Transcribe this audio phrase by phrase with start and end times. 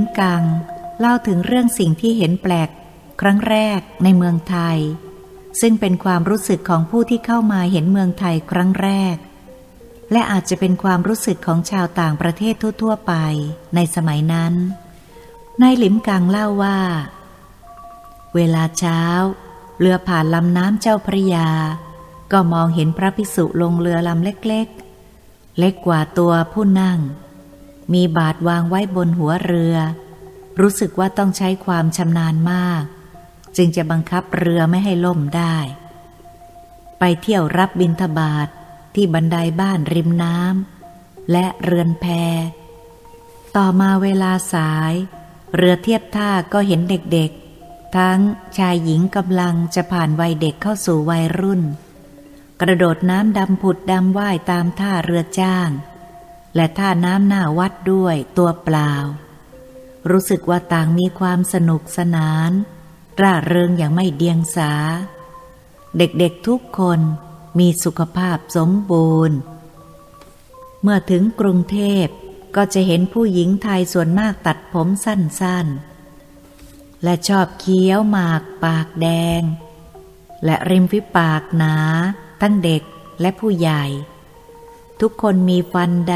[0.00, 0.42] มกัง
[1.00, 2.68] เล่าถึงเรื่องสิ่งที่เห็นแปลก
[3.20, 4.78] ครั้งแรกในเมืองไทย
[5.60, 9.16] ซึ่งเป็นความรู้สึกของผู้ที่เข้ามาเห็นเมืองไทยครั้งแรก
[10.12, 13.14] และอาจจะเป็นความรู้สึกของชาวต่างประเทศทั่ว ๆ ไป
[13.74, 14.54] ในสมัยนั้น
[15.62, 16.78] นายหลิมกังเล่าว่า
[18.34, 19.02] เวลาเช้า
[19.80, 21.48] เรือผ่านลำน้ำเจ้าพระยา
[22.32, 24.68] ก็มองเห็นพระภิกษุลงเรือลำเล็ก
[25.12, 26.98] ๆ เล็กกว่าตัวผู้นั่ง
[27.94, 29.76] มีบาทวางไว้บนหัวเรือ
[30.60, 32.84] รู้สึกว่าต้องใช้ความชำนาญมาก
[33.56, 35.56] จึงจะบังคับเรือไม่ให้ล่มได้
[36.98, 38.48] ไปเที่ยวรับบินทบาท
[38.94, 42.06] ที่บันไดบ้านริมน้ำและเรือนแพ
[43.56, 44.92] ต่อมาเวลาสาย
[45.56, 48.18] เรือเทียบท่าก็เห็นเด็กๆ ทั้ง
[48.58, 51.62] ชายหญิงกำลังจะผ่านวัยเด็กเข้าสู่วัยรุ่น
[52.60, 55.70] กระโดดน้ำดำผุดดำว่ายตามท่าเรือจ้าง
[56.54, 58.92] และท่าน้ำหน้าวัดด้วยตัวเปล่า
[60.10, 62.50] รู้สึกว่าต่างมีความสนุกสนาน
[63.20, 64.72] ร่าเริงอย่างไม่เดียงสา
[65.98, 67.00] เด็กๆทุกคน
[67.58, 69.38] มีสุขภาพสมบูรณ์
[70.82, 72.06] เมื่อถึงกรุงเทพ
[72.56, 79.08] ก็จะเห็นผู้หญิงไทยส่วนมากตัดผมสั้นๆ และชอบเคี้ยวหมากปากแด
[79.40, 79.42] ง
[80.44, 81.76] และริมฝีปากหนา
[82.40, 82.82] ทั้งเด็ก
[83.20, 83.84] และผู้ใหญ่
[85.00, 86.14] ทุกคนมีฟันด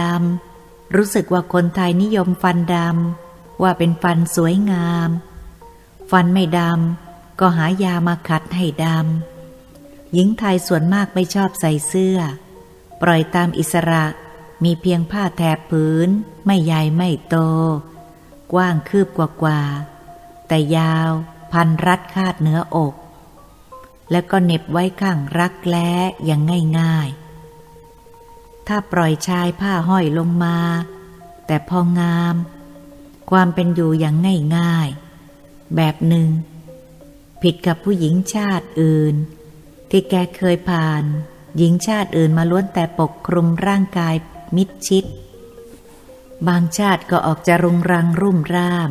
[0.48, 5.08] ำ รู้สึกว่าคนไทยนิยมฟันดำ ว่าเป็นฟันสวยงาม
[6.10, 12.18] ฟันไม่ดำ ก็หายามาขัดให้ดำ หญิงไทยส่วนมากไม่ชอบใส่เสื้อ
[13.02, 14.04] ปล่อยตามอิสระ
[14.64, 16.08] มีเพียงผ้าแถบผืน
[16.46, 17.36] ไม่ใหญ่ไม่โต
[18.52, 19.62] กว้างคืบกว่ากว่า
[20.48, 21.10] แต่ยาว
[21.52, 22.94] พันรัดคาดเนื้ออก
[24.10, 25.90] แล้วก็เน็บไว้ข้างรักแล้
[26.24, 26.40] อย่าง
[26.78, 27.23] ง่ายๆ
[28.66, 30.58] ถ้าปล่อยชายผ้าห้อยลงมา
[31.46, 32.36] แต่พองาม
[33.30, 34.16] ความเป็นอยู่อย่าง
[34.56, 36.28] ง่ายๆ แบบหนึ่ง
[37.42, 39.14] ผิดกับผู้หญิงชาติอื่น
[39.90, 41.04] ที่แกเคยผ่าน
[41.56, 44.14] หญิงชาติอื่นมาล้วนแต่ปกคลุมร่างกาย
[44.56, 45.04] มิดชิด
[46.48, 48.90] บางชาติก็ออกจะรุงรังรุ่มร่าม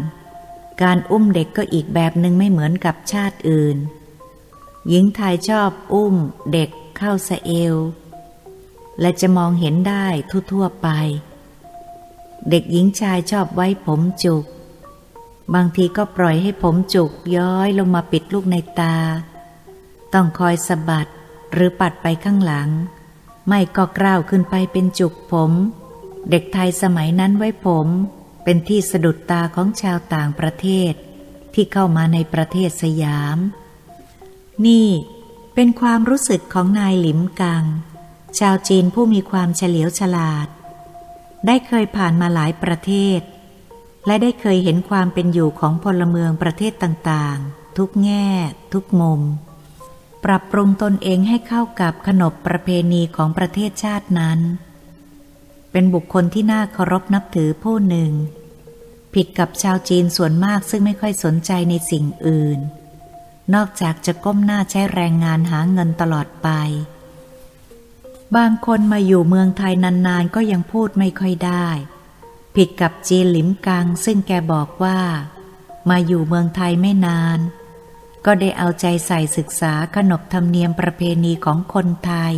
[0.81, 3.77] การอุ้มเด็กก็อีกแบบหนึ่งไม่เหมือนกับชาติอื่น
[4.89, 6.15] หญิงไทยชอบอุ้ม
[6.51, 7.75] เด็กเข้าสะเอว
[8.99, 10.07] และจะมองเห็นได้
[10.51, 10.87] ทั่วๆไป
[12.49, 14.45] เด็กหญิงชายชอบไว้ผมจุก
[15.53, 18.95] บางทีก็ปล่อยให้ผมจุกย้อยลงมาปิดลูกในตา
[20.13, 21.07] ต้องคอยสะบัด
[21.53, 22.69] หรือปัดไปข้างหลัง
[23.47, 25.51] ไม่ก็กล้าวขึ้นไปเป็นจุกผม
[26.29, 27.87] เด็กไทยสมัยนั้นไว้ผม
[28.43, 30.93] เป็นที่สะดุดตาของชาวต่างประเทศ
[31.53, 33.37] ที่เข้ามาในประเทศสยาม
[34.65, 34.87] นี่
[35.53, 37.63] เป็นความรู้สึกของนายหลิมกัง
[38.39, 40.47] ชาวจีนผู้มีความเฉลียวฉลาด
[41.45, 43.21] ได้เคยผ่านมาหลายประเทศ
[44.05, 48.27] และได้เคยเห็นความเป็นอยู่ของพลเมืองประเทศต่างๆ ทุกแง่
[48.73, 49.21] ทุกมุม
[50.25, 54.39] ปรับปรุงตนเองให้เข้ากับขนบประเพณีของประเทศชาตินั้น
[55.71, 58.11] เป็นบุคคลที่น่าเคารพนับถือผู้หนึ่ง
[59.13, 62.59] ผิดกับชาวจีนส่วนมากซึ่งไม่ค่อยสนใจในสิ่งอื่น
[63.53, 66.49] นอกจากจะก้มหน้าใช้แรงงานหาเงินตลอดไป
[68.35, 71.67] บางคนมาอยู่เมืองไทยนานๆ ก็ยังพูดไม่ค่อยได้
[72.55, 74.99] ผิดกับจีนหลิมกัง ซึ่งแกบอกว่า
[75.89, 77.39] มาอยู่เมืองไทยไม่นาน
[78.25, 82.33] ก็ได้เอาใจใส่ศึกษาขนบธรรมเนียมประเพณีของคนไทย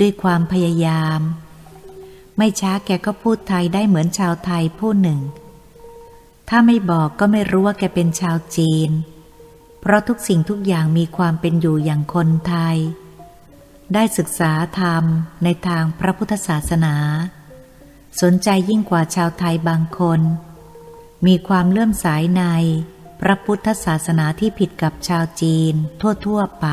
[0.00, 1.20] ด้วยความพยายาม
[2.36, 5.20] ไม่ช้าแกก็พูดไทยได้เหมือนชาวไทยผู้หนึ่ง
[6.48, 8.90] ถ้าไม่บอกก็ไม่รู้ว่าแกเป็นชาวจีน
[9.80, 12.76] เพราะทุกสิ่งทุกอย่างมีความเป็นอยู่อย่างคนไทย
[13.94, 15.04] ได้ศึกษาธรรม
[15.44, 16.96] ในทางพระพุทธศาสนา
[18.20, 20.20] สนใจยิ่งกว่าชาวไทยบางคน
[21.26, 22.06] มีความเลื่อมใส
[22.38, 22.44] ใน
[23.20, 25.74] พระพุทธศาสนาที่ผิดกับชาวจีน
[26.24, 26.66] ทั่ว ๆ ไป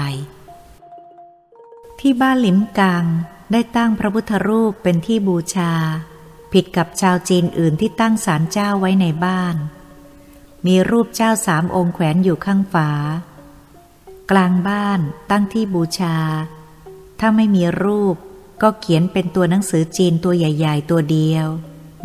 [1.99, 3.05] ที่บ้านหลิมกัง
[3.52, 5.73] ได้ตั้งพระพุทธรูปเป็นที่บูชา
[6.53, 9.55] ผิดกับชาวจีนอื่นที่ตั้งศาลเจ้าไว้ในบ้าน
[10.66, 12.91] มีรูปเจ้าสามองค์แขวนอยู่ข้างฝา
[14.32, 14.99] กลางบ้าน
[15.32, 16.17] ตั้งที่บูชา
[17.19, 18.15] ถ้าไม่มีรูป
[18.61, 21.47] ก็เขียนเป็นตัวหนังสือจีนตัวใหญ่ ๆ ตัวเดียว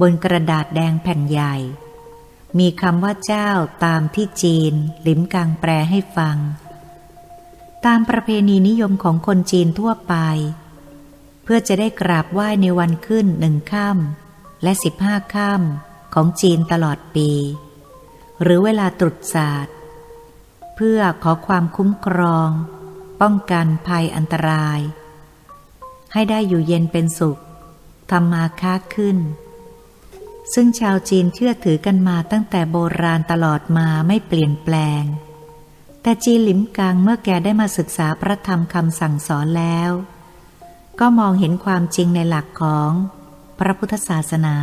[0.00, 1.55] บนกระดาษแดงแผ่นใหญ่
[2.58, 3.50] มีคำว่าเจ้า
[3.84, 4.72] ตามที่จีน
[5.06, 6.37] ลิมกังแปลให้ฟัง
[7.87, 10.14] ตามประเพณีนิยมของคนจีนทั่วไป
[11.43, 17.31] เพื่อจะได้กราบไหว้ในวันขึ้นหนึ่งค่ำและสิบห้าค่ำของจีนตลอดปี
[18.43, 19.76] หรือเวลาตรุษศาสตร์
[20.75, 22.50] เพื่อขอความคุ้มครอง
[23.20, 24.81] ป้องกันภัยอันตราย
[26.12, 27.38] ให้ได้อยู่เย็นเป็นสุข
[28.10, 29.19] ทำมาค้าขึ้น
[30.55, 35.02] ซึ่งชาวจีนเชื่อถือกันมาตั้งแต่โบราณตลอดมาไม่เปลี่ยนแปลง
[36.02, 39.90] แต่จีหลิมกังเมื่อแกได้มาศึกษาพระธรรมคำสั่งสอนแล้ว
[41.00, 42.90] ก็มองเห็นความจริงในหลักของ
[43.58, 44.56] พระพุทธศาสนา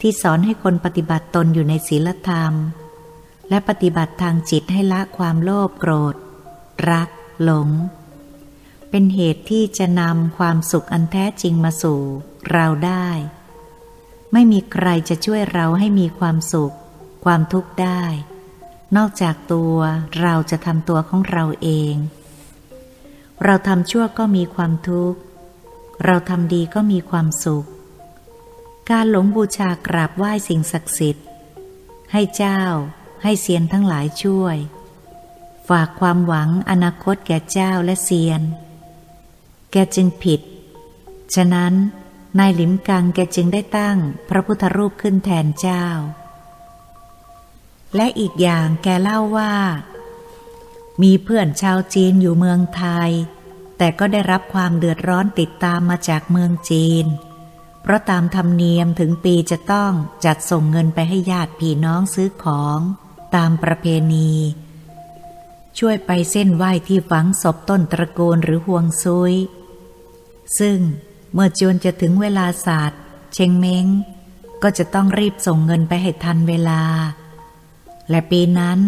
[0.00, 2.52] ที่สอนให้คนปฏิบัติตนอยู่ในศีลธรรม
[3.48, 6.14] และปฏิบัติทางจิตให้ละความโลภโกรธ
[6.90, 7.08] รัก
[7.42, 7.68] หลง
[8.94, 12.00] เป็นเหตุที่จะนำความสุขอันแท้จริงมาสู่
[12.52, 13.08] เราได้
[14.32, 16.74] ไม่มีใครจะช่วยเราให้มีความสุข
[17.24, 18.02] ความทุกข์ได้
[18.96, 19.76] นอกจากตัว
[20.20, 21.94] เราจะทำตัวของเราเอง
[23.44, 25.18] เราทำชั่วก็มีความทุกข์
[26.04, 27.66] เราทำดีก็มีความสุข
[28.90, 31.26] การหลงบูชากราบไหว้สิ่งศักดิ์สิทธิ์
[32.12, 32.62] ให้เจ้า
[33.22, 34.56] ให้เซียนทั้งหลายช่วย
[35.68, 38.42] ฝากความหวังอนาคตแก่เจ้าและเซียน
[39.72, 40.40] แกจึงผิด
[41.34, 41.74] ฉะนั้น
[42.38, 43.98] นายหลิมกังแกจึงได้ตั้ง
[44.28, 45.86] พระพุทธรูปขึ้นแทนเจ้า
[47.96, 49.54] และอีกอย่างแกเล่าว่า
[51.02, 53.10] มีเพื่อนชาวจีนอยู่เมืองไทย
[53.78, 57.06] แต่ก็ได้รับความเดือดร้อนติดตามมาจากเมืองจีน
[57.82, 59.92] เพราะตามธรรมเนียมถึงปีจะต้อง
[60.24, 62.78] จัดส่งเงินไปให้ญาติพี่น้องซื้อของ
[63.34, 64.32] ตามประเพณี
[65.78, 69.34] ช่วยไปเส้นไหว้ที่ฝังศพต้นตระกูลหรือห่วงซุย
[70.58, 70.78] ซึ่ง
[71.32, 73.00] เมื่อจวนจะถึงเวลาศาสตร์
[73.34, 73.86] เชงเม้ง
[74.62, 76.82] ก็จะต้องรีบส่งเงินไปให้ทันเวลา
[78.10, 78.78] และปีนั้น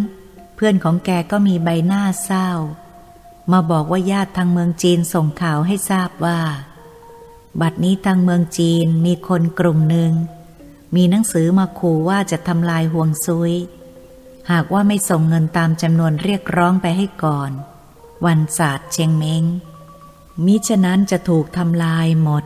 [0.55, 2.51] เพื่อนของแกก็มีใบหน้าเศร้า
[3.53, 6.41] มาบอกว่าญาติทางเมืองจีนส่งข่าวให้ทราบว่า
[7.61, 10.13] บัดนี้ทางเมืองจีนมีคนกลุ่มหนึ่ง
[10.95, 13.53] มีหนังสือมาขู่ว่าจะทำลายห่วงซุย
[14.51, 17.51] หากว่าไม่ส่งเงินตามจำนวนเรียกร้องไปให้ก่อน
[18.27, 19.45] วันศาสตร์เชงเม้ง
[20.45, 22.45] มิฉะนั้นจะถูกทำลายหมด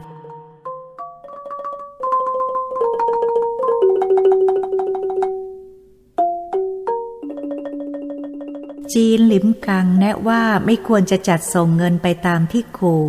[8.92, 13.04] จีนหลิมกังแนะว่าไม่ควรจะจัดส่งเงินไปตามที่ขู่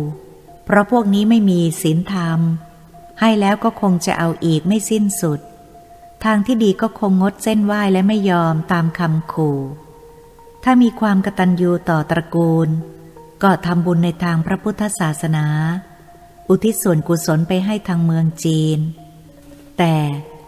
[0.64, 2.40] เพราะพวกนี้ไม่มีศีลธรรม
[3.20, 5.40] ให้แล้วก็คงจะเอาอีกไม่สิ้นสุด
[6.24, 9.58] ทางที่ดีก็คงงดเส้นไหว้และไม่ยอมตามคำขู่
[10.64, 12.68] ถ้ามีความกตัญญูต่อตระกูล
[13.42, 15.46] ก็ทำบุญในทางพระพุทธศาสนา
[16.48, 18.78] อุทิศส่วนกุศลไปให้ทางเมืองจีน
[19.78, 19.96] แต่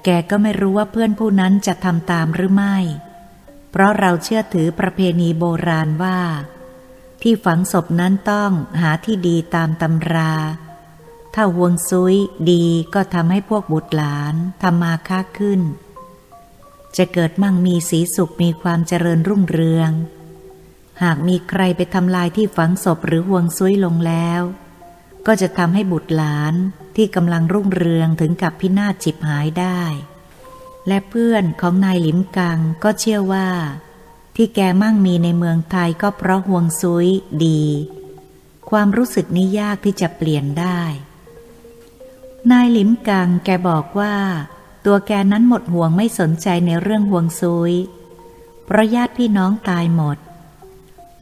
[0.05, 2.77] แกก็ไม่รู้ว่าเพื่อนผู้นั้นจะทำตามหรือไม่
[3.71, 6.21] เพราะเราเชื่อถือประเพณีโบราณว่า
[7.23, 10.35] ที่ฝังศพนั้นต้องหาที่ดีตามตำรา
[11.35, 12.17] ถ้าหวงซุย
[12.51, 12.65] ดี
[12.95, 15.61] ก็ทำให้พวกบุตรหลานทำมาค้าขึ้น
[16.97, 19.91] จะเกิดมั่งมีสีสุขมีความเจริญรุ่งเรือง
[21.03, 24.43] หากมีใครไปทำลายที่ฝังศพหรือห่วงซุยลงแล้ว
[25.27, 26.55] ก็จะทำให้บุตรหลาน
[26.97, 29.83] ที่กำลังรุ่งเรืองถึงกับพินาศจิบหายได้
[30.89, 33.49] และเพื่อนของนายหลิมกังก็เชื่อว่า
[34.37, 37.07] ที่แกมั่งมีในเมืองไทยก็เพราะห่วงซุย
[37.45, 37.65] ดี
[38.71, 40.81] ความรู้สึกนี้ยากที่จะเปลี่ยนได้
[42.51, 44.15] นายหลิมกังแกบอกว่า
[44.85, 47.73] ตัวแกนั้นหมดห่วงไม่สนใจในเรื่องห่วงซุย
[48.65, 50.19] เพราะญาติพี่น้องตายหมด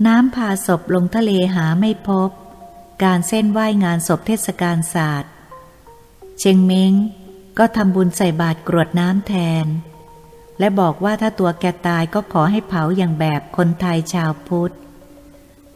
[0.06, 2.30] น้ำพาศพลงทะเลหาไม่พบ
[3.04, 5.32] การเส้นไหว้งานศพเทศกาลศาสตร์
[6.38, 6.92] เชงเม้ง
[7.58, 9.32] ก็ทำบุญใส่บาตรกรวดน้ำแท
[9.64, 9.66] น
[10.58, 14.74] และบอกว่าถ้าตัวแกตายก็ขอให้เผาอย่างแบบคนไทยชาวพุทธ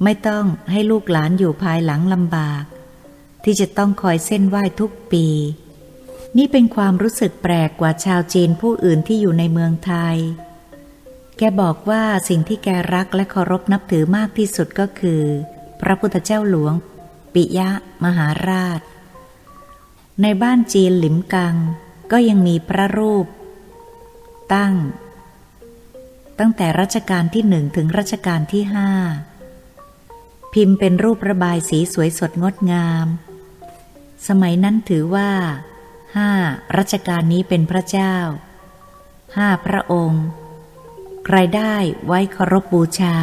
[0.03, 2.65] ไม่ต้องให้ลูกหลานอยู่ภายหลังลำบาก
[3.45, 5.27] ที่จะต้องคอยเส้นไหว้ทุกปี
[6.37, 10.17] นี่เป็นความรู้สึกแปลกกว่าชาวจีนผู้อื่นที่อยู่ในเมืองไทย
[11.39, 15.23] แกบอกว่าสิ่งที่แกรักและเคารพนับถือมากที่สุดก็คือ
[15.81, 16.75] พระพุทธเจ้าหลวง
[17.35, 17.71] ปิยะ
[18.05, 18.81] มหาราช
[20.23, 21.57] ในบ้านจีนหลิมกัง
[22.13, 23.27] ก็ยังมีพระรูป
[24.55, 24.75] ตั้ง
[26.39, 28.91] ตั้งแต่รัชกาลที่หนึ่งถึงรัชกาลที่ห้า
[30.53, 33.07] พิมพ์เป็นรูประบายสีสวยสดงดงาม
[34.29, 35.31] สมัยนั้นถือว่า
[36.17, 36.31] ห้า
[36.77, 38.17] รัชกาลนี้เป็นพระเจ้า
[39.37, 40.25] ห้าพระองค์
[41.25, 41.75] ใครได้
[42.07, 43.17] ไว้เคารพบบูชา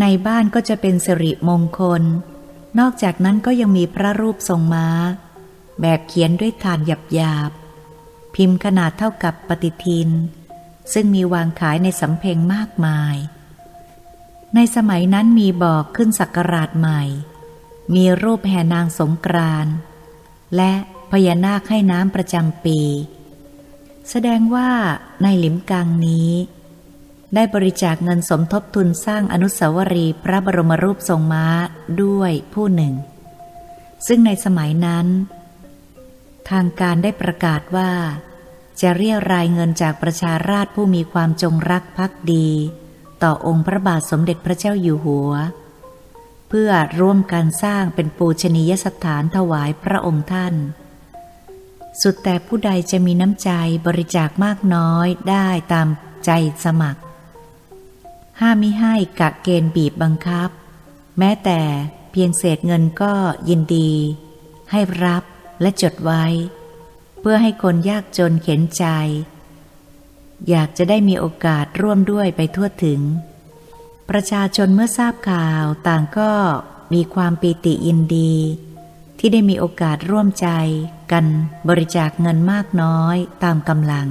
[0.00, 2.02] ในบ้านก็จะเป็นสิริมงคล
[2.78, 4.88] นอกจากนั้นก็ยังมีพระรูปทรงม้า
[5.80, 6.80] แบบเขียนด้วยฐาน
[7.12, 10.10] หยาบๆ พิมพ์ขนาดเท่ากับปฏิทิน
[10.92, 13.16] ซึ่งมีวางขายในสำเพ็งมากมาย
[14.54, 17.02] ในสมัยนั้นมีบอกขึ้นสักการาชใหม่
[17.94, 19.66] มีรูปแห่นางสงกราน
[20.56, 20.72] และ
[21.10, 22.80] พญานาคให้น้ำประจำปี
[24.10, 24.70] แสดงว่า
[25.22, 26.30] ในหลิมกังนี้
[27.34, 31.46] ได้บริจาคเงินสมทบทุนสร้างอนุสาวรีย์พระบรมรูปทรงม้า
[32.02, 32.94] ด้วยผู้หนึ่ง
[34.06, 35.06] ซึ่งในสมัยนั้น
[36.50, 37.90] ทางการได้ประกาศว่า
[38.80, 42.48] จะเรียรายเงินจากประชาราชผู้มีความจงรักภักดี
[43.22, 45.32] ต่อองค์พระบาทสมเด็จพระเจ้าอยู่หัว
[46.48, 50.54] เพื่อร่วมกันสร้างเป็นปูชนียสถานถวายพระองค์ท่าน
[52.02, 53.50] สุดแต่ผู้ใดจะมีน้ำใจ
[53.86, 55.88] บริจาคมากน้อยได้ตาม
[56.24, 56.30] ใจ
[56.64, 57.00] สมัคร
[58.40, 60.50] ห้ามมิให้กะเกณฑ์บีบบังคับ
[61.18, 61.60] แม้แต่
[62.12, 63.12] เพียงเศษเงินก็
[63.48, 63.92] ยินดี
[64.70, 65.24] ให้รับ
[65.60, 66.24] และจดไว้
[67.20, 68.84] เพื่อให้คนยากจนเข็นใจ
[70.48, 73.00] อยากจะได้มีโอกาสร่วมด้วยไปทั่วถึง
[74.10, 76.32] ประชาชนเมื่อทราบข่าวต่างก็
[76.94, 78.34] มีความปีติยินดี
[79.18, 80.48] ที่ได้มีโอกาสร่วมใจ
[81.12, 81.26] กัน
[81.68, 84.08] บริจาคเงินมากน้อยตามกำลัง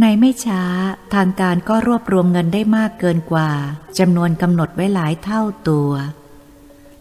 [0.00, 0.62] ในไม่ช้า
[1.14, 3.50] ทางการก็รวบรวมเงินได้มากเกินกว่า
[3.98, 5.90] จำนวนกำหนดไว้หลายเท่าตัว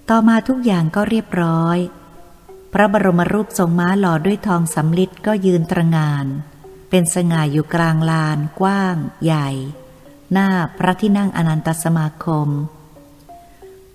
[0.09, 1.77] ต่อมาทุกอย่างก็เรียบร้อย
[2.73, 6.25] พระบรมรูปทรงม้าหล่อด้วยทองสำลิดก็ยืนตระงาน
[6.89, 9.49] เป็นสง่าอยู่กลางลาน กว้าง ใหญ่
[10.31, 12.47] หน้าพระที่นั่งอนันตสมาคม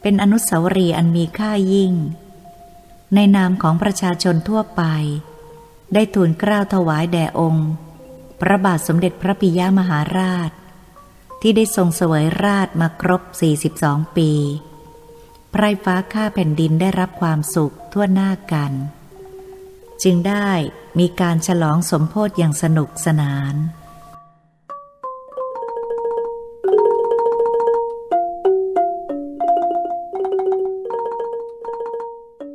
[0.01, 1.93] เป็นอนุสาวรีย์อันมีค่ายิ่ง
[3.15, 4.83] ในนามของประชาชนทั่วไป
[5.95, 7.69] ได้ทูลเกล้าถวายแด่องค์
[8.41, 10.51] พระบาทสมเด็จพระปิยมหาราช
[11.41, 13.23] ที่ได้ทรงเสวยราชมาครบ
[13.69, 14.31] 42 ปี
[15.51, 18.73] ไพรฟ้าข้าแผ่นดินได้รับความสุขทั่วหน้ากัน
[20.03, 20.51] จึงได้
[20.99, 23.55] มีการฉลองสมโพธิอย่างสนุกสนาน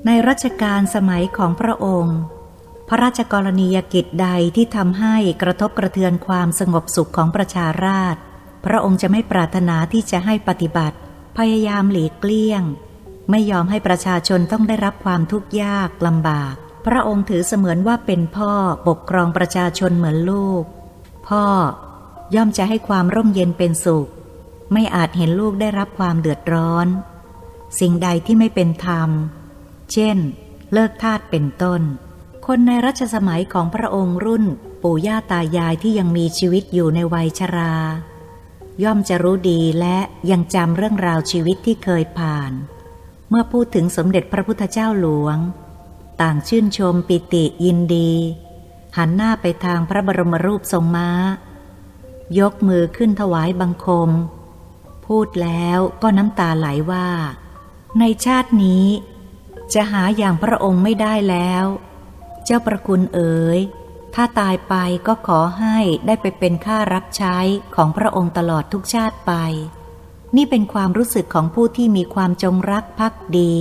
[0.05, 2.19] ในรัชกาลสมัยของพระองค์
[2.93, 8.19] พระราชกรณียกิจใดที่ทำให้กระทบกระเทือนความสงบสุขของประชาราษฎร
[8.65, 10.97] พระองค์จะไม่ปรารถนาที่จะให้ปฏิบัติ
[11.37, 12.63] พยายามหลีกเลี่ยง
[13.29, 16.53] ไม่ยอมให้ประชาชนต้องได้รับความทุกข์ยากลำบาก
[16.87, 18.53] พระองค์ถือเสมือนว่าเป็นพ่อ
[18.87, 20.63] ปกครองประชาชนเหมือนลูก
[21.27, 21.45] พ่อ
[22.35, 24.07] ย่อมจะให้ความร่มเย็นเป็นสุข
[24.73, 26.87] ไม่อาจเห็นลูกได้รับความเดือดร้อน
[27.79, 29.09] สิ่งใดที่ไม่เป็นธรรม
[29.93, 30.17] เช่น
[30.73, 31.83] เลิกทาสเป็นต้น
[32.53, 34.45] คนในรัชสมัยของพระองค์รุ่น
[34.83, 37.75] ปู่ย่าตายายที่ยังมีชีวิตอยู่ในวัยชรา
[38.83, 39.97] ย่อมจะรู้ดีและ
[40.31, 42.51] ยังจำเรื่องราวชีวิตที่เคยผ่าน
[43.29, 45.37] เมื่อพูดถึงสมเด็จพระพุทธเจ้าหลวง
[46.21, 48.11] ต่างชื่นชมปิติยินดี
[48.97, 51.09] หันหน้าไปทางพระบรมรูปทรงม้า
[52.39, 54.09] ยกมือขึ้นถวายบังคม
[55.05, 57.07] พูดแล้วก็น้ำตาไหลว่า
[57.99, 58.85] ในชาตินี้
[59.73, 61.67] จะหาอย่างพระองค์ไม่ได้แล้ว
[62.45, 63.59] เจ้าประคุณเอ๋ย
[64.15, 64.75] ถ้าตายไป
[65.07, 67.37] ก็ขอให้ได้ไปเป็นข้ารับใช้
[67.75, 69.33] ของพระองค์ตลอดทุกชาติไป
[70.35, 73.55] นี่เป็นความรู้สึกของผู้ที่มีความจงรักภักดี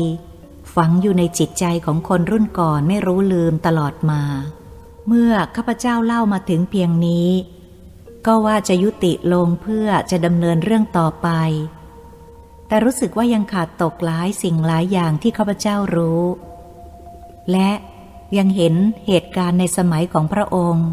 [0.74, 4.22] ฝังอยู่ในจิตใจของคนรุ่นก่อนไม่รู้ลืมตลอดมา
[5.06, 7.30] เมื่อข้าพเจ้าเล่ามาถึงเพียงนี้
[8.26, 11.28] ก็ว่าจะยุติลงเพื่อจะดำเนินเรื่องต่อไป
[12.66, 16.22] แต่รู้สึกว่ายังขาดตกหลายสิ่งหลายอย่างที่ข้าพเจ้ารู้
[17.52, 17.70] และ
[18.38, 18.74] ยังเห็น
[19.06, 20.88] เหตุการณ์ในสมัยของพระองค์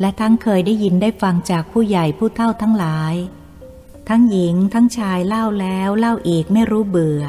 [0.00, 3.14] และทั้งเคยได้ยินได้ฟังจากผู้ใหญ่ผู้เฒ่าทั้งหลาย
[4.08, 7.22] ทั้งหญิงทั้งชายเล่าแล้วเล่าอีกไม่รู้เบื่อ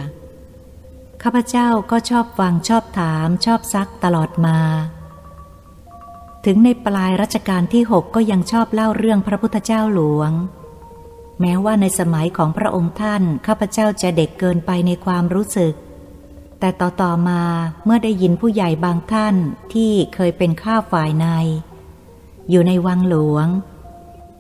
[1.24, 4.60] ข้าพเจ้าก็ชอบฟังชอบถามชอบซักตลอดมา
[6.46, 10.32] ถึงในปลายรัชกาลที่หกก็ยังชอบเล่าเรื่องพระพุทธเจ้าหลวง
[11.40, 15.74] แม้ว่าในสมัยของพระองค์ท่านข้าพเจ้าจะเด็กเกินไปในความรู้สึก
[16.60, 17.42] แต่ต่อๆมา
[17.86, 19.36] เมื่อได้ยินผู้ใหญ่บางท่าน
[19.74, 21.28] ที่เคยเป็นข้าฝ่ายใน
[22.50, 23.48] อยู่ในวังหลวง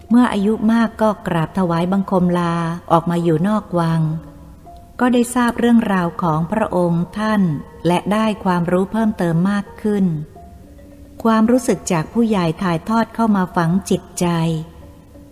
[0.09, 2.55] เมื่ออายุมากก็กราบถวายบังคมลา
[2.91, 4.01] ออกมาอยู่นอกวัง
[4.99, 7.41] ก็ได้ทราบเรื่องราวของพระองค์ท่าน
[7.87, 10.05] และได้ความรู้เพิ่มเติมมากขึ้น
[11.23, 14.27] ความรู้สึกจากผู้ใหญ่ถ่ายทอดเข้ามาฝังจิตใจ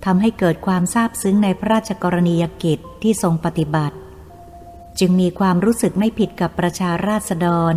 [0.05, 3.95] ทำให้เกิดความซาบซึ้งในพระราชกรณียกิจที่ทรงปฏิบัติ
[4.99, 7.75] จึงมีความรู้สึกไม่ผิดกับประชาราษฎร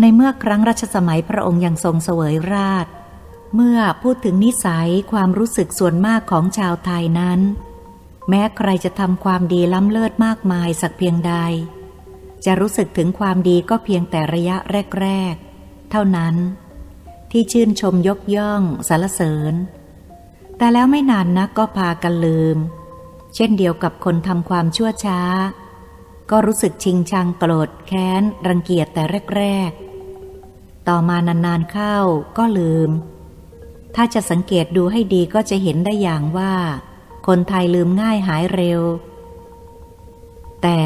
[0.00, 2.86] ในเมื่อครั้งรัชสมัยพระองค์ยังทรงเสวยราช
[3.54, 7.40] เมื่อพูดถึงนิสัยความรู้สึกส่วนมากของชาวไทยนั้น
[8.28, 11.34] แม้ใครจะทำความดีล้ำเลิศมากมายสักเพียงใด
[12.44, 14.56] จะรู้สึกถึงความดีก็เพียงแต่ระยะ
[15.00, 16.34] แรก ๆ เท่านั้น
[17.30, 19.54] ที่ชื่นชมยกย่องสรรเสริญ
[20.56, 22.56] แต่แล้วไม่นานนักก็พากันลืม
[23.34, 25.20] เช่นเดียวกับคนทำความชั่วช้า
[26.30, 29.02] ก็รู้สึกชิงชังโกรธแค้น รังเกียจแต่
[29.36, 29.70] แรก
[30.28, 31.96] ๆ ต่อมานาน ๆ เข้า
[32.38, 32.90] ก็ลืม
[33.94, 36.52] ถ้าจะสังเกตดูให้ดีก็จะเห็นได้อย่างว่า
[37.26, 38.80] คนไทยลืมง่ายหายเร็ว
[40.62, 40.80] แต่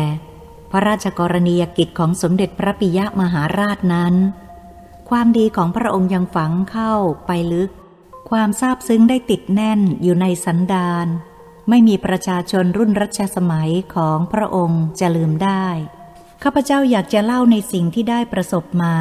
[0.70, 4.14] พระราชกรณียกิจของสมเด็จพระปิยมหาราชนั้น
[5.10, 6.92] ความดีของพระองค์ยังฝังเข้า
[7.26, 7.70] ไปลึก
[8.30, 11.06] ความซาบซึ้งได้ติดแน่นอยู่ในสันดาน
[11.68, 15.66] ไม่มีประชาชนรุ่นรัชสมัยของพระองค์จะลืมได้
[16.42, 18.96] ข้าพเจ้าอยากจะเล่าในสิ่งที่ได้ประสบมา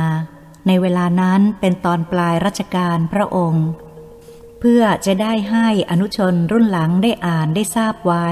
[0.68, 3.68] ในเวลานั้นเป็นตอนปลายรัชกาลพระองค์
[4.60, 8.28] เพื่อจะได้ให้อนุชนรุ่นหลังได้อ่านได้ทราบไว้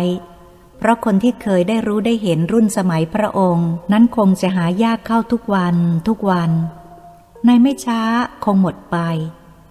[0.77, 5.75] เพราะคนที่เคยได้รู้ได้เห็นรุ่นสมัยพระองค์ นั้นคงจะหายากเข้าทุกวัน
[6.07, 6.51] ทุกวัน
[7.45, 8.01] ในไม่ช้า
[8.43, 8.97] คงหมดไป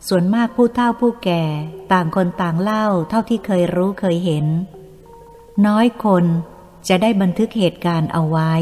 [0.08, 1.44] ส่วนมากผู้เฒ่าผู้แก่
[1.92, 4.46] ต่างคนต่างเล่าเท่าที่เคยรู้เคยเห็น
[5.66, 6.24] น้อยคน
[6.88, 8.52] จะได้บันทึกเหตุการณ์เอาไว้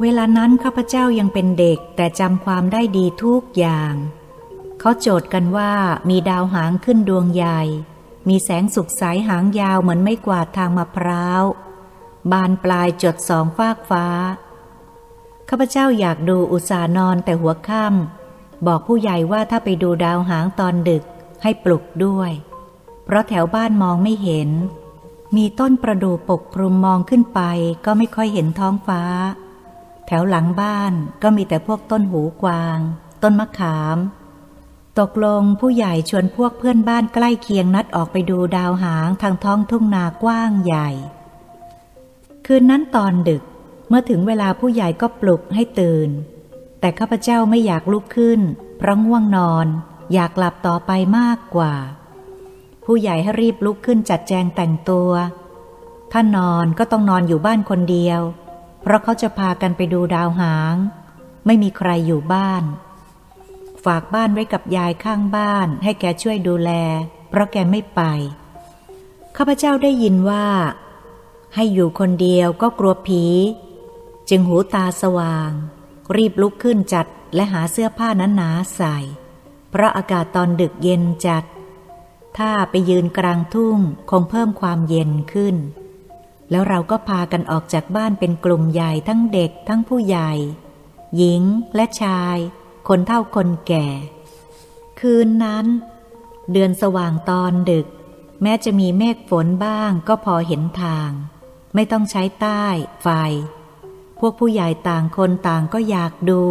[0.00, 3.94] เวลานั้นข้าพเจ้ายังเป็นเด็กแต่จำความได้ดีทุกอย่าง
[4.80, 5.72] เขาโจทย์กันว่า
[6.08, 7.62] มีดาวหางขึ้นดวงใหญ่
[8.28, 11.42] มีแสงสุกสายหางยาวเหมือนไม่กวาดทางมะพร้าว
[12.32, 14.06] บานปลายจดสองฟากฟ้า
[15.48, 21.04] ข้าพเจ้าอยากดูอุตสานอนแต่หัวค่ำบอกผู้ใหญ่ว่าถ้าไปดูดาวหางตอนดึก
[21.42, 22.30] ให้ปลุกด้วย
[23.04, 24.50] เพราะแถวบ้านมองไม่เห็น
[25.36, 27.40] มีต้นประดู่ปกคลุมมองขึ้นไป
[27.84, 29.02] ก็ไม่ค่อยเห็นท้องฟ้า
[30.06, 32.78] แถวหลังบ้านก็มีแต่พวกต้นหูกวาง
[33.22, 33.98] ต้นมะขาม
[34.98, 40.88] ตกลงผู้ใหญ่ชวนพวกเพื่อนบ้านใกล้เคียงนัดออกไปดูดาวหางทางท้องทุ่งนากว้างใหญ่
[42.46, 43.42] คืนนั้นตอนดึก
[43.88, 46.10] เมื่อถึงเวลาผู้ใหญ่ก็ปลุกให้ตื่น
[46.80, 48.40] แต่ข้าพเจ้าไม่อยากลุกขึ้น
[48.78, 49.66] เพราะง่วงนอน
[50.14, 51.74] อยากหลับต่อไปมากกว่า
[52.84, 55.10] ผู้ใหญ่ให้รีบลุกขึ้นจัดแจงแต่งตัว
[56.12, 58.20] ถ้านอนก็ต้องนอนอยู่บ้านคนเดียว
[58.82, 60.74] เพราะเขาจะพากันไปดูดาวหาง
[61.46, 62.64] ไม่มีใครอยู่บ้าน
[63.84, 66.70] ฝากบ้านไว้กับยายข้างบ้าน ให้แกช่วยดูแล
[67.30, 68.00] เพราะแกไม่ไป
[69.36, 70.46] ข้าพเจ้าได้ยินว่า
[71.54, 73.24] ให้อยู่คนเดียวก็กลัวผี
[74.28, 75.50] จึงหูตาสว่าง
[76.16, 78.96] รีบลุกขึ้นจัดและหาเสื้อผ้านั้นหนาใส่
[79.70, 81.44] เพราะอากาศตอนดึกเย็นจัด
[82.38, 83.78] ถ้าไปยืนกลางทุ่ง
[84.10, 85.56] คงเพิ่มความเย็นขึ้น
[86.50, 90.32] แล้วเราก็พากันออกจากบ้านเป็นกลุ่มใหญ่ทั้งเด็กทั้งผู้ใหญ่
[91.16, 91.42] หญิง
[91.74, 92.36] และชาย
[92.88, 93.88] คนเท่าคนแก่
[95.00, 95.66] คืนนั้น
[96.52, 97.86] เดือนสว่างตอนดึก
[98.42, 101.10] แม้จะมีเมฆฝนบ้างก็พอเห็นทาง
[101.74, 102.64] ไม่ต้องใช้ใต้
[103.02, 103.08] ไฟ
[104.18, 106.42] พวกผู้ใหญ่ต่างคนต่างก็อยากดู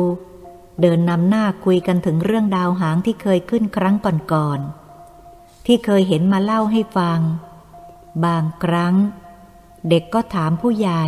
[0.81, 3.95] เดินนำหน้าคุยกันถึงเรื่องดาวหางที่เคยขึ้นครั้ง
[4.33, 7.19] ก่อนๆ ที่เคยเห็นมาเล่าให้ฟัง
[8.25, 8.95] บางครั้ง
[9.89, 11.05] เด็กก็ถามผู้ใหญ่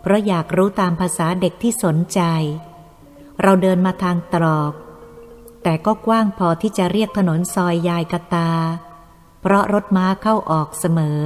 [0.00, 2.20] เพราะอยากรู้ตามภาษาเด็กที่สนใจ
[3.42, 4.72] เราเดินมาทางตรอก
[5.62, 8.50] แต่ก็กว้างพอที่จะเรียกถนนซอยยายกตา
[9.40, 11.20] เพราะรถม้าเข้าออกเสมอ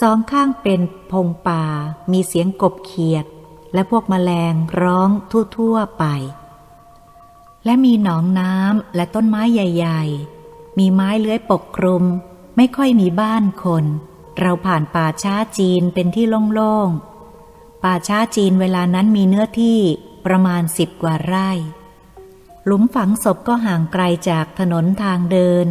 [0.00, 0.80] สองข้างเป็น
[1.12, 1.64] พงป่า
[2.12, 3.26] มีเสียงกบเขียด
[3.74, 5.10] และพวกมแมลงร้อง
[5.56, 6.04] ทั่วๆไป
[7.64, 10.02] และมีหนองน้ำและต้นไม้ใหญ่
[10.40, 12.04] ๆ มีไม้เลื้อยปกคลุม
[12.56, 13.84] ไม่ค่อยมีบ้านคน
[14.40, 19.80] เราผ่านป่าช้าจีนเป็นที่โล่งๆ ป่าช้าจีนเวลานั้นมีเนื้อที่
[20.26, 21.50] ประมาณสิบกว่าไร่
[22.64, 25.66] หลุมฝังศพก็ห่างไกลจากถนนทางเดิน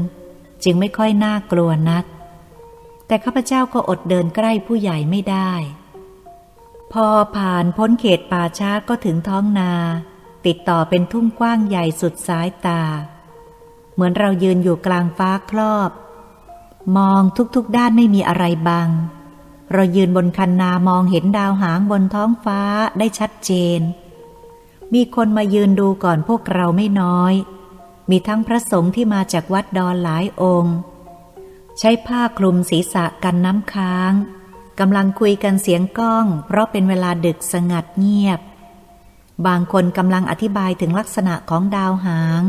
[0.63, 2.05] จึงไม่ค่อยน่ากลัวนัก
[3.07, 5.51] แต่ข้าพเจ้าก็อดเดินใกล้ผู้ใหญ่ไม่ได้
[6.91, 9.71] พอผ่านพ้นเขตป่าช้าก็ถึงท้องนา
[10.45, 12.81] ติดต่อเป็นทุ่งกว้างใหญ่สุดสายตา
[13.93, 15.91] เหมือนเรายืนอยู่กลางฟ้าครอบ
[16.97, 17.21] มอง
[17.55, 18.89] ทุกๆด้านไม่มีอะไรบัง
[19.73, 22.61] เรายืนบนคันนามองเห็นดาวหางบนท้องฟ้า
[22.99, 23.81] ได้ชัดเจน
[24.93, 27.33] มีคนมายืนดูก่อนพวกเราไม่น้อย
[28.09, 30.75] มีทั้งพระสงฆ์ที่มาจากวัดดอนหลายองค์
[31.79, 34.13] ใช้ผ้าคลุมศีรษะกันน้ำค้าง
[34.79, 38.39] กำลังคุยกันเสียงก้อง เพราะเป็นเวลาดึกสงัดเงียบ
[39.47, 42.41] บางคนกำลังอธิบายถึงลักษณะของดาวหาง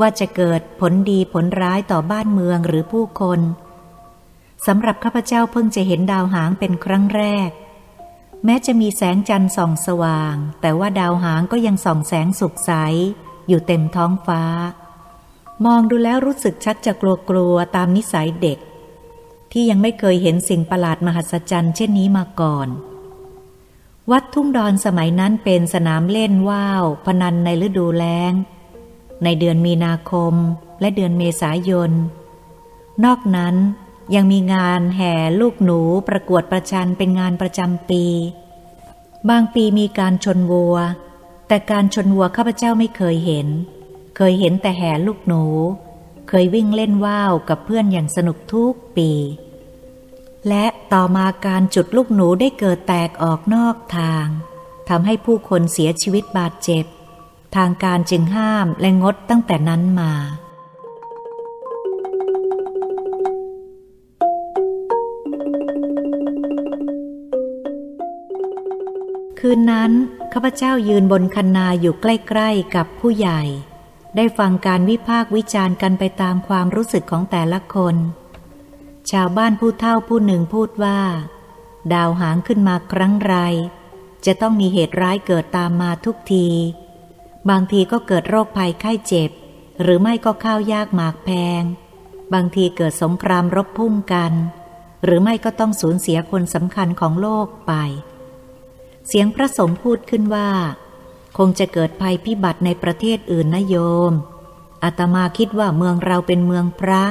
[0.00, 3.40] ว่าจะเกิดผลดีผลร้ายต่อบ้านเมืองหรือผู้คน
[4.66, 7.50] สำหรับข้าพเจ้าเพิ่งจะเห็นดาวหางเป็นครั้งแรก
[8.44, 12.72] แม้จะมีแสงจันทร์ส่องสว่าง แต่ว่าดาวหางก็ยังส่องแสงสุกใส
[13.48, 14.42] อยู่เต็มท้องฟ้า
[15.66, 16.92] มองดูแล้วรู้สึกชักจะ
[17.28, 18.58] กลัวๆตามนิสัยเด็ก
[19.52, 22.68] ที่ยังไม่เคยเห็นสิ่งประหลาดมหัศจรรย์เช่นนี้มาก่อน
[24.10, 28.32] วัดทุ่งดอนสมัยนั้นเป็นสนามเล่นว่าวพนันในฤดูแล้ง
[29.24, 30.34] ในเดือนมีนาคม
[30.80, 31.90] และเดือนเมษายน
[33.04, 33.56] นอกนั้น
[34.14, 38.04] ยังมีงานแห่ลูกหนูประกวดประชันเป็นงานประจำปี
[39.28, 40.76] บางปีมีการชนวัว
[41.48, 43.48] แต่การชนวัวข้าพเจ้าไม่เคยเห็น
[44.16, 45.44] เคยเห็นแต่แห่ลูกหนู
[46.28, 49.10] เคยวิ่งเล่นว่าวกับเพื่อนอย่างสนุกทุกปี
[50.48, 54.26] และต่อมาการจุดลูกหนูได้เกิดแตกออกนอกทาง
[54.88, 56.84] ทำให้ผู้คนเสียชีวิตบาดเจ็บ
[57.56, 60.12] ทางการจึงห้ามและงดตั้งแต่นั้นมา
[69.38, 69.92] คืนนั้น
[70.32, 73.42] ข้าพเจ้ายืนบนคันนาอยู่ใกล้ ๆ กับผู้ใหญ่
[74.16, 77.96] ได้ฟังการวิพากษ์วิจารณ์กันไปตามความรู้สึกของแต่ละคน
[79.10, 81.00] ชาวบ้านผู้เฒ่าผู้หนึ่งพูดว่า
[81.92, 83.34] ดาวหางขึ้นมาครั้งไร
[84.26, 86.48] จะต้องมีเหตุร้ายเกิดตามมาทุกที
[87.50, 89.30] บางทีก็เกิดโรคภัยไข้เจ็บ
[89.82, 91.62] หรือไม่ก็ข้าวยากหมากแพง
[92.34, 94.32] บางทีเกิดสงครามรบพุ่งกัน
[95.04, 97.72] หรือไม่ก็ต้องสูญเสียคนสำคัญของโลกไป
[99.06, 100.50] เสียงพระสงฆ์พูดขึ้นว่า
[101.36, 103.76] คงจะเกิดภัยพิบัติในประเทศอื่นนะโย
[104.10, 104.12] ม
[104.82, 107.02] อาตมาคิดว่าเมืองเราเป็นเมืองพระ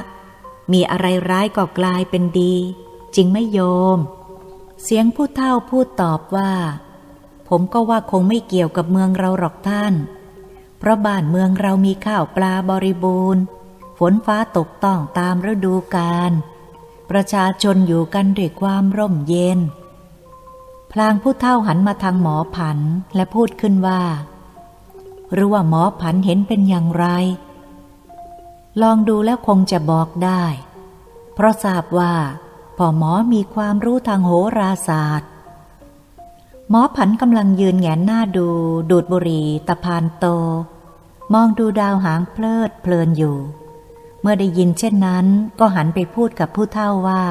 [0.72, 2.56] มีอะไรร้ายก็กลายเป็นดี
[3.16, 3.60] จริงไหมโย
[3.96, 3.98] ม
[4.84, 6.52] เสียงผู้เฒ่าพูดตอบว่า
[7.50, 9.94] ผมก็ว่าคงไม่เกี่ยวกับเมืองเราหรอกท่าน
[10.80, 13.44] เพราะบ้านเมืองเรามีข้าวปลาบริบูรณ์
[13.98, 16.32] ฝนฟ้าตกต้องตามฤดูกาล
[17.10, 19.60] ประชาชนอยู่กันด้วยความร่มเย็น
[20.96, 22.80] พลางผู้เฒ่าหันมาทางหมอผัน
[23.16, 24.02] และพูดขึ้นว่า
[25.34, 27.06] หรือว่าหมอผันเห็นเป็นอย่างไร
[28.82, 30.44] ลองดูแล้วคงจะบอกได้
[31.34, 32.14] เพราะทราบว่า
[32.78, 35.30] พ่อหมอมีความรู้ทางโหราศาสตร์
[36.70, 38.48] หมอผันกำลังยืนแงนหน้าดู
[38.92, 40.26] ดูดบุหรี่ตะพานโต
[41.34, 43.38] มองดูดาวหางเพลิดเพลินอยู่
[44.22, 45.26] เมื่อได้ยินเช่นนั้น
[45.60, 47.24] ก็หันไปพูดกับผู้เฒ่าว่า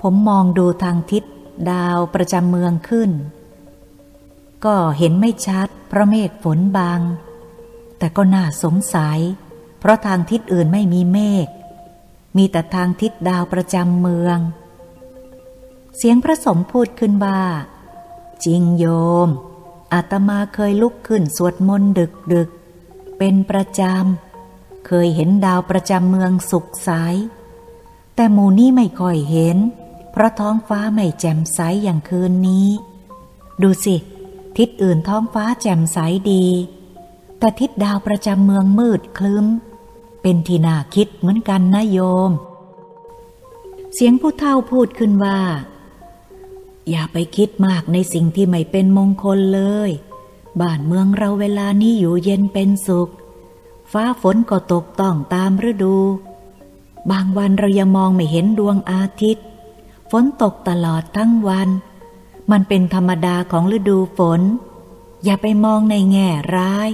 [0.00, 1.24] ผมมองดูทางทิศ
[1.70, 3.10] ดาวประจำเมืองขึ้น
[4.64, 7.00] ก็เห็นไม่ชัด เพราะเมฆฝนบาง
[7.98, 9.18] แต่ก็น่าสงสัย
[9.80, 11.48] เพราะทางทิศอื่นไม่มีเมฆ
[12.36, 14.38] มีแต่ทางทิศดาวประจำเมือง
[15.96, 17.42] เสียงพระสงฆ์พูดขึ้นว่า
[18.44, 18.86] จริงโย
[19.26, 19.28] ม
[19.92, 26.90] อาตมาเคยลุกขึ้นสวดมนต์ดึกดึกๆเป็นประจำ เคยเห็นดาวประจำเมืองสุขใส
[28.14, 32.68] แต่หมู่นี้ไม่ค่อยเห็นเพราะท้องฟ้าไม่แจ่มใสอย่างคืนนี้
[33.62, 33.96] ดูสิ
[34.56, 35.98] ทิศอื่นท้องฟ้าแจ่มใส
[36.32, 36.46] ดี
[37.38, 39.46] แต่ทิศดาวประจำเมืองมืดคลึ้ม
[40.22, 41.98] เป็นที่น่าคิดเหมือนกันนะโย
[42.28, 42.30] ม
[43.94, 45.40] เสียงผู้เฒ่าพูดขึ้นว่า
[46.90, 49.90] อย่าไปคิดมากในสิ่งที่ไม่เป็นมงคลเลย
[50.60, 53.10] บ้านเมืองเราเวลานี้อยู่เย็นเป็นสุข
[53.92, 55.96] ฟ้าฝนก็ตกต้องตามฤดู
[57.10, 59.46] บางวันเรายังมองไม่เห็นดวงอาทิตย์
[60.10, 61.68] ฝนตกตลอดทั้งวัน
[62.50, 64.40] มันเป็นธรรมดาของฤดูฝน
[65.24, 66.90] อย่าไปมองในแง่ร้าย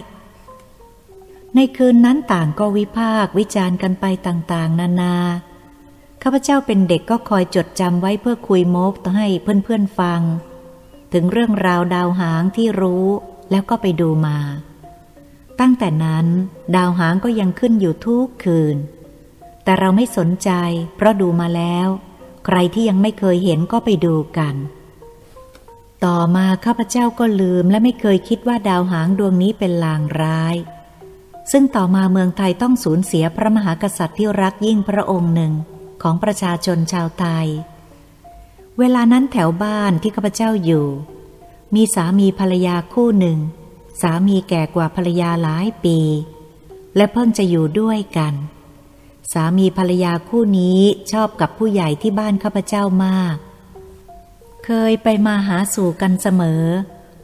[1.54, 5.16] ในคืนนั้นต่างก็วิพากษ์วิจารณ์กันไปต่างๆ นานา
[6.22, 10.20] ข้าพเจ้าเป็นเด็กก็คอยจดจำไว้เพื่อคุยโมกให้เพื่อนๆฟัง
[11.12, 13.06] ถึงเรื่องราวดาวหางที่รู้
[13.50, 14.38] แล้วก็ไปดูมา
[15.60, 16.26] ตั้งแต่นั้น
[16.76, 18.76] ดาวหางก็ยังขึ้นอยู่ทุกคืน
[19.64, 20.50] แต่เราไม่สนใจ
[20.96, 21.88] เพราะดูมาแล้ว
[22.46, 24.54] ใครที่ยังไม่เคยเห็นก็ไปดูกัน
[26.04, 30.56] ต่อมาข้าพเจ้าก็ลืมและไม่เคยคิดว่าดาวหางดวงนี้เป็นลางร้าย
[31.52, 35.52] ซึ่งต่อมาเมืองไทยต้องสูญเสียพระมหากษัตริย์ที่รักยิ่งพระองค์หนึ่ง
[36.02, 37.46] ของประชาชนชาวไทย
[38.78, 40.86] เวลานั้นแถวบ้านที่ข้าพเจ้าอยู่
[41.74, 43.38] มีสามีภรรยาคู่หนึ่ง
[44.02, 45.98] สามีแก่กว่าภรรยาหลายปี
[46.96, 48.34] และเพิ่งจะอยู่ด้วยกัน
[49.32, 50.80] สามีภรรยาคู่นี้
[51.12, 53.36] ชอบกับผู้ใหญ่ที่บ้านข้าพเจ้ามาก
[54.64, 56.64] เคยไปมาหาสู่กันเสมอ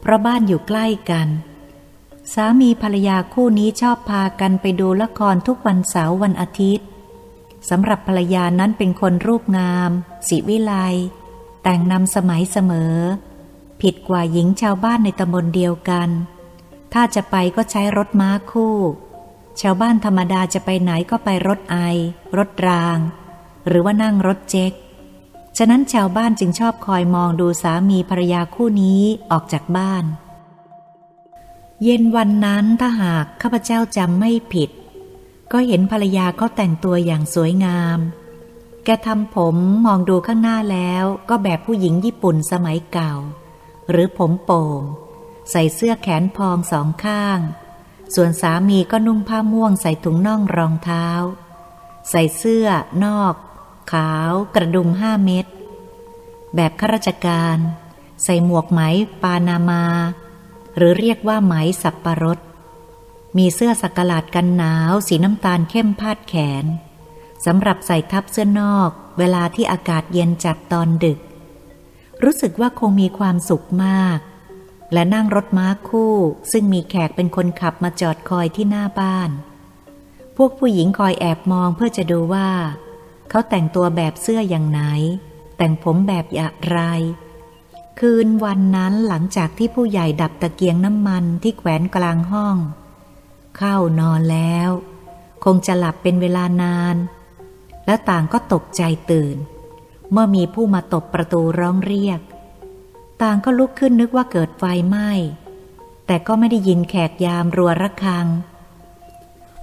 [0.01, 1.27] เพราะบ้านอยู่ใกล้กัน
[2.33, 6.87] สามีภรรยาคู่นี้ชอบพากันไปดูละครทุกวันเสาร์วันอาทิตย์
[7.69, 9.91] สำหรับภรรยานั้นเป็นคนรูปงาม
[10.27, 10.73] สีวิไล
[11.63, 12.95] แต่งนำสมัยเสมอ
[13.81, 16.09] ผิดกว่าหญิงชาวบ้านในตำบลเดียวกัน
[16.93, 18.75] ถ้าจะไปก็ใช้รถม้าคู่
[19.61, 21.77] ชาวบ้านธรรมดาจะไปไหนก็ไปรถไอ
[22.37, 22.97] รถราง
[23.67, 24.73] หรือว่านั่งรถเจ็ก
[25.57, 30.03] ฉะนั้นชาวบ้านจึงชอบคอยมองดูสามีภรรยาคู่นี้ออกจากบ้าน
[31.83, 34.69] เย็นวันนั้นถ้าหากข้าพเจ้าจำไม่ผิด
[35.51, 37.99] ก็เห็นภรรยาเขาแต่งตัวอย่างสวยงาม
[38.85, 43.13] แกทำผมมองดูข้างหน้าแล้วก็แบบผู้หญิงญี่ปุ่นสมัยเก่า
[43.89, 44.81] หรือผมโป่ง
[45.51, 47.39] ใส่เสื้อแขนพองสองข้าง
[48.15, 51.07] ส่วนสามีก็นุ่งผ้าม่วงใส่ถุงน่องรองเท้า
[52.09, 52.67] ใส่เสื้อ
[53.03, 53.35] นอก
[53.91, 55.45] ขาว กระดุมห้าเม็ด
[56.55, 57.57] แบบข้าราชการ
[58.23, 58.81] ใส่หมวกไหม
[59.21, 59.83] ปานามา
[60.75, 62.39] หรือเรียกว่าไหมสับปะรด
[63.37, 66.65] มีเสื้อสักหลาดกันหนาวสีน้ำตาลเข้มพาดแขน
[67.45, 71.19] สำหรับใส่ทับเสื้อนอก เวลาที่อากาศเย็นจัดตอนดึก
[72.23, 74.19] รู้สึกว่าคงมีความสุขมาก
[74.93, 76.15] และนั่งรถม้าคู่
[76.51, 79.29] ซึ่งมีแขกเป็นคนขับมาจอดคอยที่หน้าบ้าน
[80.35, 82.49] พวกผู้หญิงคอยแอบมองเพื่อจะดูว่า
[83.29, 84.81] เขาแต่งตัวแบบเสื้ออย่างไหน
[85.57, 86.79] แต่งผมแบบอย่างไร
[87.99, 92.57] คืนวันนั้นหลังจากที่ผู้ใหญ่ดับตะเกียงน้ำมันที่แขวนกลางห้อง
[93.57, 94.69] เข้านอนแล้ว
[95.43, 96.95] คงจะหลับเป็นเวลานาน
[97.85, 99.37] แล้วต่างก็ตกใจตื่น
[100.11, 102.19] เมื่อมีผู้มาตบประตูร้องเรียก
[103.21, 105.11] ต่างก็ลุกขึ้นนึกว่าเกิดไฟไหม้
[106.05, 108.27] แต่ก็ไม่ได้ยินแขกยามรัวระฆัง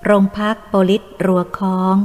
[0.05, 1.97] โรงพักโปลิสรัวคล้อง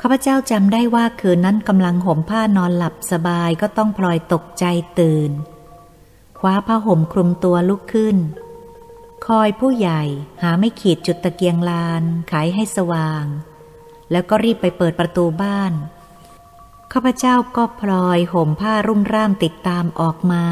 [0.00, 4.64] ข้าพเจ้าจำได้ว่าคืนนั้นกำลังห่มผ้านอนหลับสบายก็ต้องพลอยตกใจ
[4.98, 5.30] ตื่น
[6.38, 8.16] คว้าผ้าห่มคลุมตัวลุกขึ้น
[9.26, 10.02] คอยผู้ใหญ่
[10.42, 13.24] หาไม่ขีดจุดตะเกียงลานขายให้สว่าง
[14.10, 15.72] แล้วก็รีบไปเปิดประตูบ้าน
[16.96, 20.44] ข้าพเจ้าก็พลอยห่มผ้ารุ่มร่ามติดตามออกมา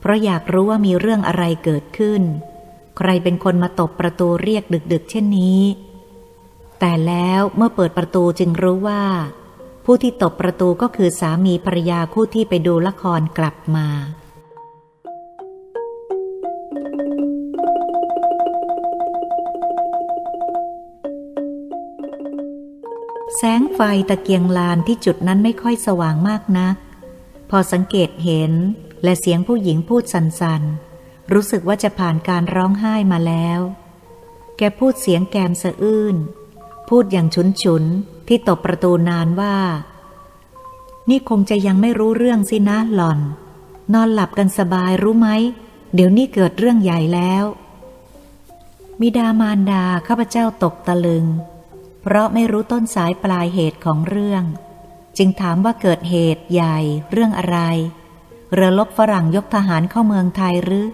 [0.00, 2.22] เพราะอยากรู้ว่ามีเรื่องอะไรเกิดขึ้น
[2.98, 5.62] ใครเป็นคนมาตบประตูเรียกดึกๆ เช่นนี้
[6.80, 9.04] แต่แล้วเมื่อเปิดประตูจึงรู้ว่า
[9.84, 13.86] ผู้ที่ตบประตูก็คือสามีภรรยาคู่ที่ไปดูละครกลับมา
[23.42, 26.76] แสงไฟตะเกียงลานที่จุดนั้นไม่ค่อยสว่างมากนัก
[27.50, 28.52] พอสังเกตเห็น
[29.02, 33.60] และเสียงผู้หญิงพูดสันๆ รู้สึกว่าจะผ่านการร้องไห้มาแล้ว
[34.56, 36.16] แกพูดเสียงแกมสะอื้น
[36.88, 37.84] พูดอย่างฉุนฉุน
[38.28, 39.56] ที่ตบประตูนานว่า
[41.08, 43.18] นี่คงจะยังไม่รู้เรื่องสินะหล่อน
[43.94, 45.28] นอนหลับกันสบายรู้ไหม
[45.94, 47.44] เดี๋ยวนี้เกิดเรื่องใหญ่แล้ว
[49.00, 51.26] มิดามารดาข้าพเจ้าตกตะลึง
[52.02, 54.44] เพราะไม่รู้ต้นสายปลายเหตุของเรื่อง
[55.18, 56.78] จึงถามว่าเกิดเหตุใหญ่
[57.10, 57.58] เรื่องอะไร
[58.52, 60.88] เรือลบฝรั่งยกทหารเข้าเมืองไทยหรือ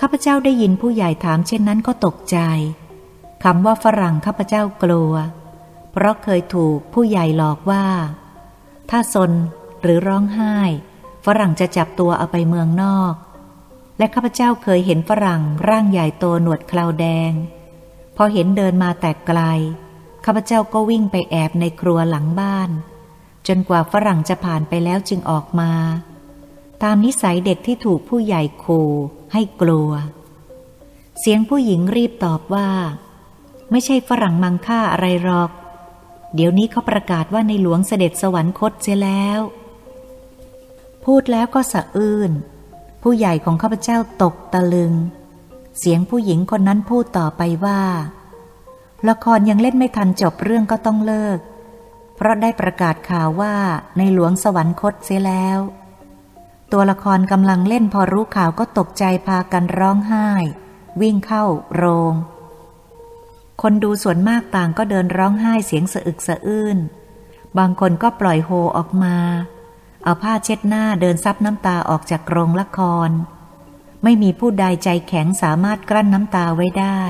[0.00, 2.38] ข้าพเจ้าได้ยินผู้ใหญ่ถามเช่นนั้นก็ตกใจ
[3.44, 5.12] คำว่าฝรั่งข้าพเจ้ากลัว
[5.92, 7.86] เพราะเคยถูกผู้ใหญ่หลอกว่า
[8.90, 9.32] ถ้าสน
[9.82, 10.56] หรือร้องไห้
[11.26, 13.14] ฝรั่งจะจับตัวเอาไปเมืองนอก
[13.98, 17.32] และข้าพเจ้าเคยเห็นฝรั่งร่างใหญ่โตหนวดคราวแดง
[18.20, 19.40] พอเห็นเดินมาแต่ไกล
[20.24, 22.70] ข้าพเจ้าก็วิ่งไปแอบในครัวหลังบ้าน
[23.48, 25.72] จนกว่าฝรั่งจะผ่านไปแล้วจึงออกมา
[26.82, 28.90] ตามนิสัยเด็กที่ถูกผู้ใหญ่ขู่
[29.32, 29.90] ให้กลัว
[31.18, 32.68] เสียงผู้หญิงรีบตอบว่า
[33.70, 35.50] ไม่ใช่ฝรั่งมังค่าอะไรหรอก
[36.34, 39.40] เดี๋ยวนี้เขาประกาศว่าในหลวงเสด็จสวรรคตเสียแล้ว
[41.04, 42.32] พูดแล้วก็สะอื้น
[43.02, 44.94] ผู้ใหญ่ของข้าพเจ้าตกตะลึง
[45.78, 47.80] เสียงผู้หญิงคนนั้นพูดต่อไปว่า
[49.08, 51.38] ละครยังเล่นไม่ทันจบเรื่องก็ต้องเลิก
[52.16, 53.54] เพราะได้ประกาศข่าวว่า
[53.98, 55.58] ในหลวงสวรรคตเสียแล้ว
[56.72, 60.28] ตัวละครกำลังเล่นพอรู้ข่าวก็ตกใจพากันร้องไห้
[61.00, 62.14] วิ่งเข้าโรง
[63.62, 66.78] คนดูส่วนมากต่างก็เดินร้องไห้เสียงสะอึกสะอื้น
[67.58, 69.16] บางคนก็ปล่อยโฮออกมา
[70.04, 73.10] เอาผ้าเช็ดหน้าเดินซับน้ำตาออกจากโรงละคร
[74.02, 77.00] ไม่มีผู้ใดใจแข็งสามารถกลั้นน้ำตาไว้ได้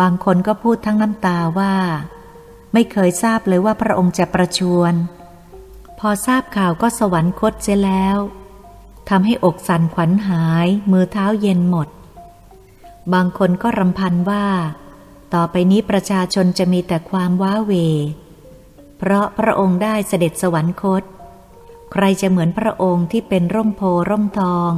[0.00, 1.74] บางคนก็พูดทั้งน้ำตาว่า
[2.72, 4.94] ไม่เคยทราบเลยว่าพระองค์จะประชวร
[5.98, 8.18] พอทราบข่าวก็สวรรคตเสียแล้ว
[9.08, 11.88] ทำให้อกสั่นขวัญหาย มือเท้าเย็นหมด
[13.12, 14.46] บางคนก็รำพันว่า
[15.34, 17.72] ต่อไปนี้ประชาชนจะมีแต่ความว้าเว
[18.98, 21.02] เพราะพระองค์ได้เสด็จสวรรคต
[21.92, 24.72] ใครจะเหมือนพระองค์ที่เป็นร่มโพร่มทอง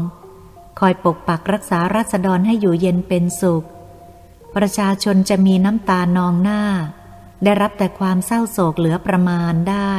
[0.78, 3.66] คอยปกปักรักษาราษฎรให้อยู่เย็นเป็นสุข
[4.56, 6.62] ประชาชนจะมีน้ำตานองหน้า
[7.44, 9.94] ได้รับแต่ความเศร้าโศกเหลือประมาณได้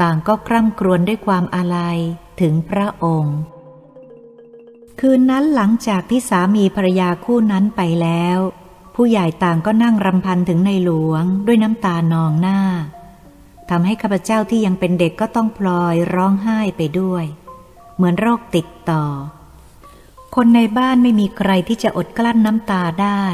[0.00, 1.98] ต่างก็คร่ำครวญด้วยความอาลัย
[2.40, 3.38] ถึงพระองค์
[5.00, 8.38] คืนนั้นหลังจากที่สามีภรรยาคู่นั้นไปแล้ว
[8.94, 12.60] ผู้ใหญ่ต่างก็นั่งรำพันถึงในหลวงด้วยน้ำตานองหน้า
[13.70, 17.24] ทำให้ข้าพเจ้าที่ยังเป็นเด็กก็ต้องพลอยร้องไห้ไปด้วย
[17.96, 19.04] เหมือนโรคติดต่อ
[20.36, 23.24] คนในบ้านไม่มีใครที่จะอดกลั้นน้ำตาได้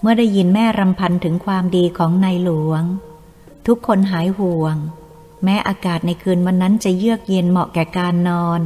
[0.00, 2.82] เมื่อได้ยินแม่รำพันถึงความดีของนายหลวง
[3.66, 4.76] ทุกคนหายห่วง
[5.44, 8.60] แม้อากาศในคืนวันนั้นจะเยือกเย็นเหมาะแก่การนอน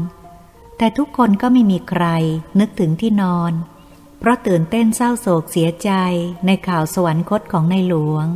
[0.78, 2.04] แต่ทุกคนก็ไม่มีใคร
[2.60, 3.52] นึกถึงที่นอน
[4.18, 5.90] เพราะตื่นเต้นเศร้าโศกเสียใจ
[6.46, 8.26] ในข่าวสวรรคตของนายหลวง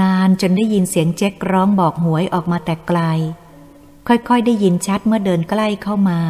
[0.00, 3.00] นานจนได้ยินเสียงเจ๊กร้องบอกหวยออกมาแต่ไกล
[4.06, 6.20] ค่อยๆได้ยินชัดเมื่อเดินใกล้เข้ามา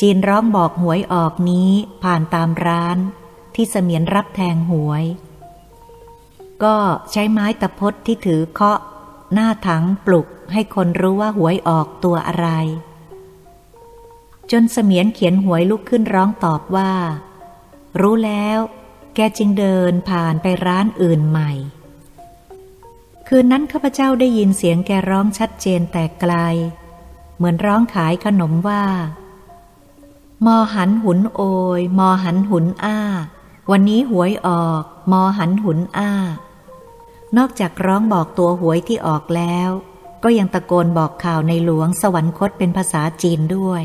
[0.00, 1.70] จีนร้องบอกหวยออกนี้
[2.02, 2.98] ผ่านตามร้าน
[3.54, 5.04] ที่เสมียนรับแทงหวย
[6.62, 6.76] ก็
[7.10, 8.78] ใช้ไม้ตะพดที่ถือเคาะ
[9.32, 12.48] หน้าถังปลุกให้คนรู้ว่าหวยออกตัวอะไร
[14.50, 16.92] จนเสมียนเขียนหวยลุกขึ้นร้องตอบว่า
[18.00, 18.58] รู้แล้ว
[19.14, 21.52] แกจึงเดินผ่านไปร้านอื่นใหม่
[23.28, 26.34] คืนนั้นข้าพเจ้าได้ยินเสียงแกร้องชัดเจนแต่ไกล
[27.36, 28.84] เหมือนร้องขายขนมว่า
[30.46, 31.42] มอหันหุนโอ
[31.78, 32.98] ย มอหันหุนอ้า
[33.70, 36.12] วันนี้หวยออก มอหันหุนอ้า
[37.36, 39.70] นอกจากร้องบอกตัวหวยที่ออกแล้ว
[40.22, 43.82] ก็ยังตะโกนบอกข่าวในหลวงสวรรคตเป็นภาษาจีนด้วย